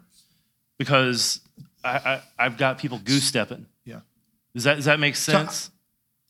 [0.78, 1.40] because
[1.82, 3.64] I, I, I've got people goose stepping.
[3.86, 4.00] Yeah.
[4.54, 5.70] Does that, does that make sense?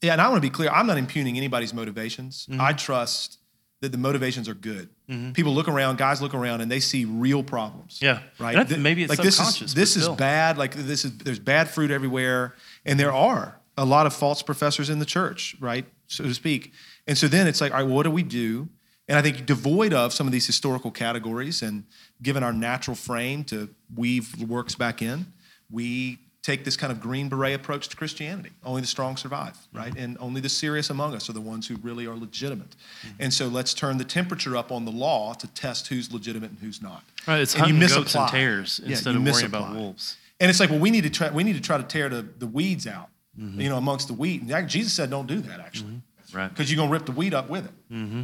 [0.03, 0.69] Yeah, and I want to be clear.
[0.71, 2.47] I'm not impugning anybody's motivations.
[2.51, 2.61] Mm-hmm.
[2.61, 3.39] I trust
[3.81, 4.89] that the motivations are good.
[5.35, 7.99] People look around, guys look around, and they see real problems.
[8.01, 8.21] Yeah.
[8.39, 8.53] right.
[8.53, 10.57] And I think Th- maybe it's like this subconscious, is this is bad.
[10.57, 12.55] Like this is there's bad fruit everywhere,
[12.87, 16.73] and there are a lot of false professors in the church, right, so to speak.
[17.07, 18.69] And so then it's like, all right, well, what do we do?
[19.07, 21.85] And I think devoid of some of these historical categories, and
[22.23, 25.27] given our natural frame to weave works back in,
[25.71, 28.51] we take this kind of green beret approach to Christianity.
[28.65, 29.79] Only the strong survive, mm-hmm.
[29.79, 29.97] right?
[29.97, 32.71] And only the serious among us are the ones who really are legitimate.
[32.71, 33.23] Mm-hmm.
[33.23, 36.59] And so let's turn the temperature up on the law to test who's legitimate and
[36.59, 37.05] who's not.
[37.27, 38.31] Right, it's And you goats and misapply.
[38.31, 40.17] tares Yeah, instead of worrying about wolves.
[40.41, 41.31] And it's like, well, we need to try.
[41.31, 43.09] We need to try to tear the, the weeds out,
[43.41, 43.63] Mm-hmm.
[43.63, 44.43] you know, amongst the wheat.
[44.43, 45.59] And Jesus said, don't do that.
[45.59, 46.37] Actually, mm-hmm.
[46.37, 46.49] Right.
[46.51, 47.73] Because you're going to rip the wheat up with it.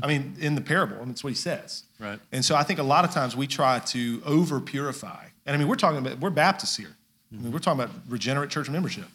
[0.03, 1.85] I mean, in the parable, I mean, that's what he says.
[1.99, 2.19] Right.
[2.31, 5.29] And so I think a lot of times we try to over purify.
[5.47, 6.95] And I mean, we're talking about, we're Baptists here.
[7.33, 9.07] I mean, we're talking about regenerate church membership.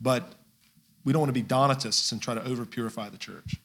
[0.00, 0.32] But
[1.04, 3.56] we don't want to be Donatists and try to over purify the church.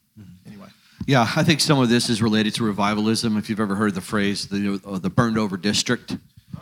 [0.45, 0.67] Anyway.
[1.05, 3.37] Yeah, I think some of this is related to revivalism.
[3.37, 6.17] If you've ever heard the phrase the, uh, the burned over district,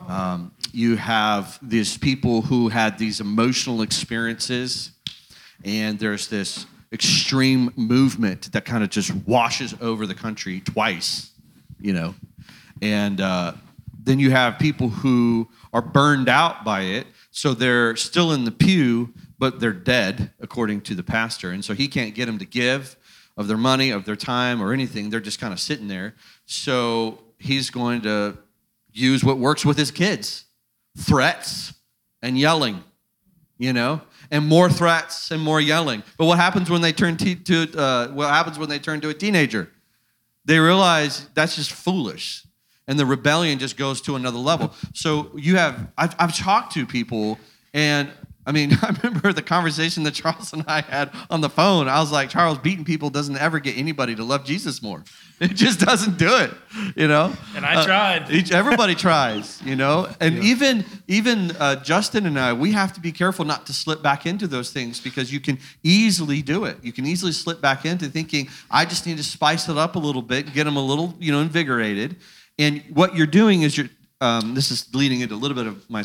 [0.08, 4.92] um, you have these people who had these emotional experiences,
[5.64, 11.32] and there's this extreme movement that kind of just washes over the country twice,
[11.80, 12.16] you know.
[12.82, 13.54] And uh,
[14.04, 18.52] then you have people who are burned out by it, so they're still in the
[18.52, 21.52] pew, but they're dead, according to the pastor.
[21.52, 22.98] And so he can't get them to give
[23.38, 25.10] of their money, of their time, or anything.
[25.10, 26.14] They're just kind of sitting there.
[26.46, 28.38] So he's going to
[28.92, 30.46] use what works with his kids
[30.98, 31.74] threats
[32.22, 32.84] and yelling,
[33.58, 36.04] you know, and more threats and more yelling.
[36.18, 39.10] But what happens when they turn te- to uh, what happens when they turn to
[39.10, 39.72] a teenager?
[40.44, 42.46] They realize that's just foolish,
[42.92, 44.74] and the rebellion just goes to another level.
[44.94, 47.40] So you have I've, I've talked to people,
[47.74, 48.10] and
[48.46, 51.88] I mean I remember the conversation that Charles and I had on the phone.
[51.88, 55.04] I was like, Charles, beating people doesn't ever get anybody to love Jesus more.
[55.42, 56.52] It just doesn't do it,
[56.96, 57.34] you know.
[57.56, 58.30] And I Uh, tried.
[58.30, 63.00] each everybody tries, you know, and even even uh, Justin and I, we have to
[63.02, 66.78] be careful not to slip back into those things because you can easily do it.
[66.84, 70.00] You can easily slip back into thinking, I just need to spice it up a
[70.08, 72.18] little bit, get them a little, you know, invigorated.
[72.62, 73.90] And what you're doing is you're.
[74.22, 76.04] Um, this is leading into a little bit of my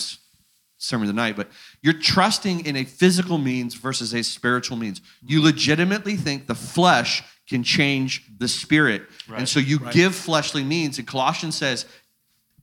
[0.79, 1.51] sermon tonight, but
[1.83, 5.03] you're trusting in a physical means versus a spiritual means.
[5.23, 9.03] You legitimately think the flesh can change the spirit,
[9.37, 10.99] and so you give fleshly means.
[10.99, 11.85] And Colossians says,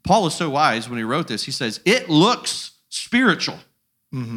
[0.04, 1.44] Paul is so wise when he wrote this.
[1.44, 3.60] He says, It looks spiritual.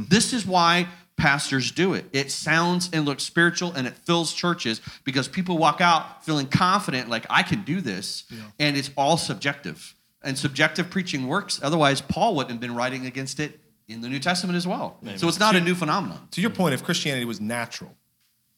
[0.09, 2.05] This is why pastors do it.
[2.13, 7.09] It sounds and looks spiritual and it fills churches because people walk out feeling confident,
[7.09, 8.25] like, I can do this.
[8.59, 9.95] And it's all subjective.
[10.23, 11.61] And subjective preaching works.
[11.63, 14.99] Otherwise, Paul wouldn't have been writing against it in the New Testament as well.
[15.17, 16.29] So it's not a new phenomenon.
[16.33, 17.95] To your point, if Christianity was natural,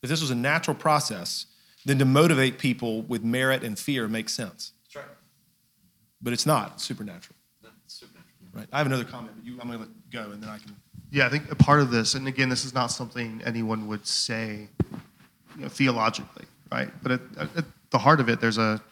[0.02, 1.46] if this was a natural process,
[1.84, 4.72] then to motivate people with merit and fear makes sense.
[4.84, 5.14] That's right.
[6.20, 7.36] But it's not it's supernatural.
[8.52, 8.66] Right.
[8.72, 10.74] I have another comment, but you, I'm going to let go, and then I can.
[11.10, 14.06] Yeah, I think a part of this, and again, this is not something anyone would
[14.06, 14.68] say,
[15.56, 16.90] you know, theologically, right?
[17.02, 17.20] But at,
[17.56, 18.82] at the heart of it, there's a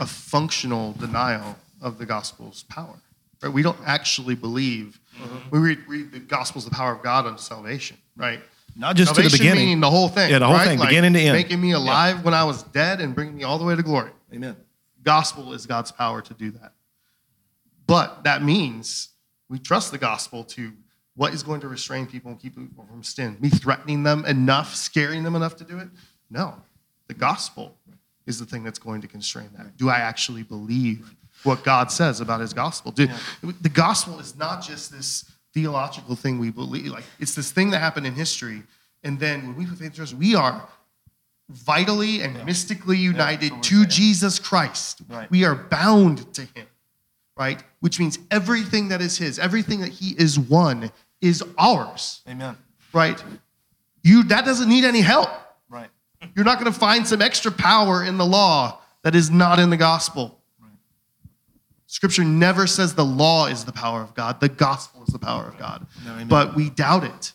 [0.00, 2.96] a functional denial of the gospel's power.
[3.42, 3.52] Right?
[3.52, 4.98] We don't actually believe.
[5.18, 5.50] Mm-hmm.
[5.50, 8.40] We read, read the gospel's the power of God unto salvation, right?
[8.76, 9.66] Not just to the beginning.
[9.66, 10.30] meaning the whole thing.
[10.30, 10.66] Yeah, the whole right?
[10.66, 11.36] thing, Like, beginning to end.
[11.36, 14.10] Making me alive when I was dead and bringing me all the way to glory.
[14.32, 14.56] Amen.
[15.02, 16.72] Gospel is God's power to do that.
[17.86, 19.10] But that means
[19.48, 20.72] we trust the gospel to
[21.16, 23.36] what is going to restrain people and keep people from sin.
[23.40, 25.88] Me threatening them enough, scaring them enough to do it?
[26.30, 26.54] No.
[27.06, 27.76] The gospel
[28.26, 29.76] is the thing that's going to constrain that.
[29.76, 32.90] Do I actually believe what God says about his gospel?
[32.90, 33.08] Do,
[33.60, 36.86] The gospel is not just this theological thing we believe.
[36.86, 38.62] Like it's this thing that happened in history.
[39.02, 40.68] And then when we put faith in Jesus, we are
[41.50, 45.02] vitally and mystically united to Jesus Christ.
[45.30, 46.66] We are bound to him,
[47.36, 47.62] right?
[47.80, 52.56] Which means everything that is his, everything that he is one is ours, Amen.
[52.92, 53.22] right?
[54.02, 55.30] You that doesn't need any help.
[55.68, 55.88] Right.
[56.34, 59.70] You're not going to find some extra power in the law that is not in
[59.70, 60.40] the gospel.
[61.94, 64.40] Scripture never says the law is the power of God.
[64.40, 65.86] The gospel is the power of God.
[66.08, 66.26] amen.
[66.26, 67.32] but we doubt it,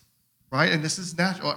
[0.52, 0.70] right?
[0.70, 1.52] And this is natural.
[1.52, 1.56] Uh,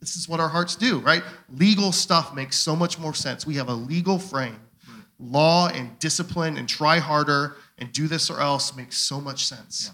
[0.00, 1.22] this is what our hearts do, right?
[1.48, 3.46] Legal stuff makes so much more sense.
[3.46, 4.58] We have a legal frame.
[4.84, 5.00] Hmm.
[5.20, 9.92] Law and discipline and try harder and do this or else makes so much sense.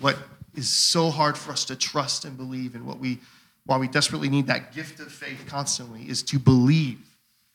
[0.00, 0.18] What
[0.54, 3.18] is so hard for us to trust and believe and what we
[3.66, 6.98] why we desperately need that gift of faith constantly is to believe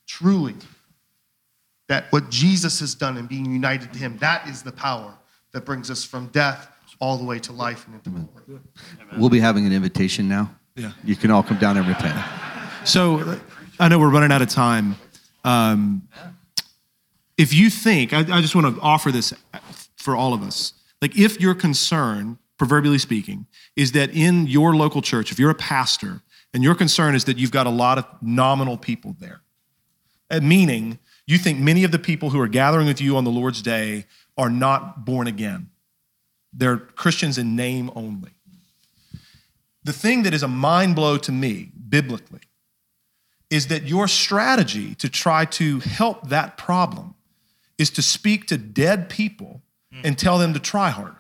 [0.08, 0.56] truly
[1.88, 5.14] that what Jesus has done and being united to him, that is the power
[5.52, 6.68] that brings us from death
[7.00, 8.62] all the way to life and into glory.
[9.18, 10.52] We'll be having an invitation now.
[10.76, 10.94] Yeah.
[11.04, 12.18] You can all come down and repent.
[12.86, 13.40] So
[13.80, 14.96] I know we're running out of time.
[15.44, 16.08] Um,
[17.38, 19.34] if you think, I, I just want to offer this
[19.96, 20.74] for all of us.
[21.02, 25.56] Like, if your concern, proverbially speaking, is that in your local church, if you're a
[25.56, 26.22] pastor,
[26.54, 29.42] and your concern is that you've got a lot of nominal people there,
[30.42, 33.62] meaning you think many of the people who are gathering with you on the Lord's
[33.62, 34.06] day
[34.38, 35.70] are not born again,
[36.54, 38.32] they're Christians in name only.
[39.84, 42.42] The thing that is a mind blow to me, biblically,
[43.50, 47.16] is that your strategy to try to help that problem
[47.78, 49.62] is to speak to dead people
[50.04, 51.19] and tell them to try harder.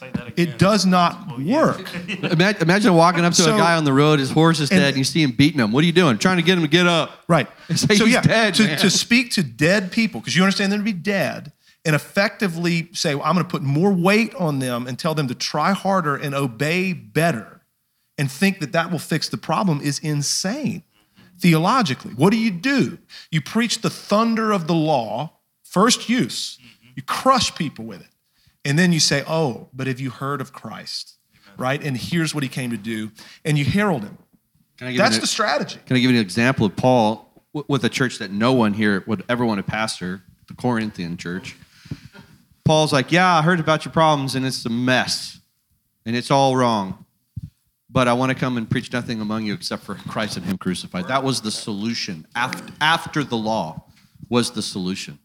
[0.00, 0.14] Amen.
[0.14, 0.48] Say that again.
[0.48, 1.86] It does not work.
[2.08, 4.80] Ima- Imagine walking up to So- a guy on the road, his horse is And-
[4.80, 5.72] dead, and you see him beating him.
[5.72, 6.18] What are you doing?
[6.18, 7.22] Trying to get him to get up.
[7.28, 7.46] Right.
[7.74, 8.78] Say so he's yeah, dead, to, man.
[8.78, 11.52] to speak to dead people, because you understand them to be dead,
[11.84, 15.28] and effectively say, well, I'm going to put more weight on them and tell them
[15.28, 17.62] to try harder and obey better,
[18.18, 20.82] and think that that will fix the problem is insane
[21.38, 22.12] theologically.
[22.12, 22.98] What do you do?
[23.32, 25.32] You preach the thunder of the law,
[25.64, 26.58] first use.
[26.94, 28.06] You crush people with it.
[28.64, 31.16] And then you say, oh, but have you heard of Christ?
[31.56, 31.82] Right?
[31.82, 33.10] And here's what he came to do.
[33.44, 34.18] And you herald him.
[34.78, 35.78] Can I give That's you the strategy.
[35.86, 39.04] Can I give you an example of Paul with a church that no one here
[39.06, 41.56] would ever want to pastor, the Corinthian church?
[42.64, 45.40] Paul's like, yeah, I heard about your problems, and it's a mess,
[46.06, 47.04] and it's all wrong.
[47.90, 50.56] But I want to come and preach nothing among you except for Christ and Him
[50.56, 51.08] crucified.
[51.08, 52.26] That was the solution.
[52.34, 53.84] After, after the law
[54.28, 55.18] was the solution.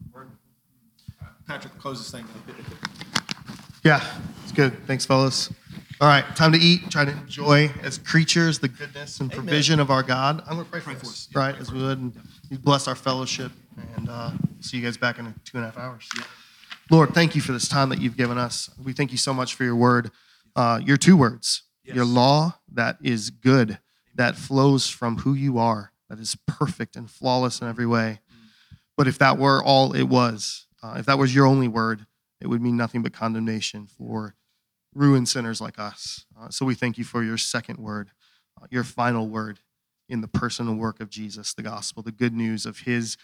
[1.48, 2.26] Patrick, close this thing.
[3.88, 4.04] Yeah,
[4.44, 4.86] it's good.
[4.86, 5.50] Thanks, fellas.
[6.02, 6.92] All right, time to eat.
[6.92, 10.44] Try to enjoy as creatures the goodness and provision of our God.
[10.46, 11.56] I'm going to pray for us, right?
[11.58, 11.98] As we would.
[11.98, 12.14] And
[12.50, 13.50] you bless our fellowship,
[13.96, 16.06] and uh, see you guys back in two and a half hours.
[16.92, 18.70] Lord, thank you for this time that you've given us.
[18.84, 20.12] We thank you so much for your word,
[20.58, 23.80] uh, your two words, your law that is good,
[24.16, 28.20] that flows from who you are, that is perfect and flawless in every way.
[28.98, 32.06] But if that were all it was, uh, if that was your only word,
[32.42, 34.36] it would mean nothing but condemnation for
[34.94, 36.26] ruined sinners like us.
[36.40, 38.12] Uh, so we thank you for your second word,
[38.62, 39.60] uh, your final word
[40.10, 43.18] in the personal work of Jesus, the gospel, the good news of his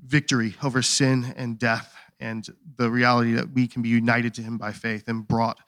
[0.00, 4.58] victory over sin and death, and the reality that we can be united to him
[4.58, 5.58] by faith and brought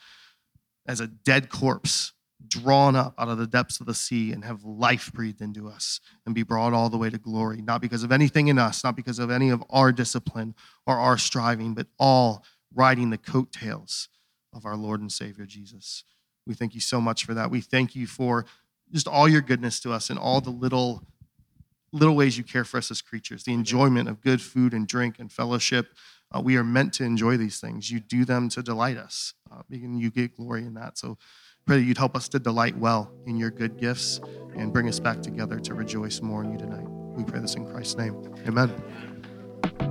[0.87, 2.12] as a dead corpse,
[2.47, 6.01] drawn up out of the depths of the sea and have life breathed into us
[6.27, 8.95] and be brought all the way to glory, not because of anything in us, not
[8.95, 10.55] because of any of our discipline
[10.87, 12.45] or our striving, but all
[12.75, 14.09] riding the coattails
[14.53, 16.05] of our Lord and Savior Jesus.
[16.47, 17.51] We thank you so much for that.
[17.51, 18.45] We thank you for
[18.93, 21.03] just all your goodness to us and all the little
[21.93, 25.20] little ways you care for us as creatures, the enjoyment of good food and drink
[25.20, 25.95] and fellowship.
[26.35, 27.89] Uh, we are meant to enjoy these things.
[27.89, 30.99] You do them to delight us, uh, and you get glory in that.
[30.99, 31.16] So
[31.66, 34.20] pray that you'd help us to delight well in your good gifts
[34.57, 36.87] and bring us back together to rejoice more in you tonight.
[37.16, 38.35] We pray this in Christ's name.
[38.49, 39.34] Amen.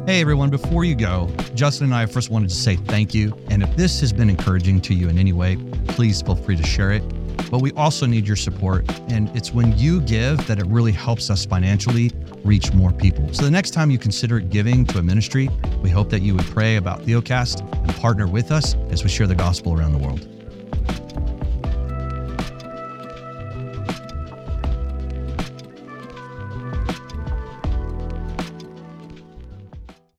[0.06, 3.34] Hey everyone, before you go, Justin and I first wanted to say thank you.
[3.50, 5.56] And if this has been encouraging to you in any way,
[5.88, 7.02] please feel free to share it.
[7.50, 8.84] But we also need your support.
[9.10, 12.12] And it's when you give that it really helps us financially
[12.44, 13.34] reach more people.
[13.34, 15.50] So the next time you consider giving to a ministry,
[15.82, 19.28] we hope that you would pray about Theocast and partner with us as we share
[19.28, 20.28] the gospel around the world.